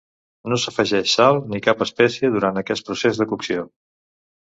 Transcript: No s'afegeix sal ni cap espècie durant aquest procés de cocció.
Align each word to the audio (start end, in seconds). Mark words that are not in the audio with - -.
No 0.53 0.57
s'afegeix 0.63 1.13
sal 1.19 1.39
ni 1.53 1.63
cap 1.69 1.85
espècie 1.89 2.35
durant 2.39 2.61
aquest 2.65 2.91
procés 2.91 3.25
de 3.25 3.33
cocció. 3.35 3.73